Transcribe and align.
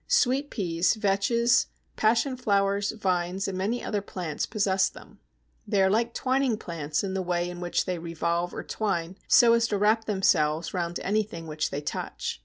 Sweet 0.07 0.49
Peas, 0.49 0.95
Vetches, 0.95 1.67
Passion 1.95 2.35
flowers, 2.35 2.89
Vines, 2.89 3.47
and 3.47 3.55
many 3.55 3.83
other 3.83 4.01
plants 4.01 4.47
possess 4.47 4.89
them. 4.89 5.19
They 5.67 5.79
are 5.83 5.91
like 5.91 6.15
twining 6.15 6.57
plants 6.57 7.03
in 7.03 7.13
the 7.13 7.21
way 7.21 7.47
in 7.47 7.61
which 7.61 7.85
they 7.85 7.99
revolve 7.99 8.51
or 8.51 8.63
twine 8.63 9.15
so 9.27 9.53
as 9.53 9.67
to 9.67 9.77
wrap 9.77 10.05
themselves 10.05 10.73
round 10.73 10.99
anything 11.01 11.45
which 11.45 11.69
they 11.69 11.81
touch. 11.81 12.39